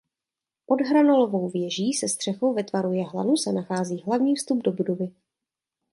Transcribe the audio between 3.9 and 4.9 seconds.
hlavní vstup do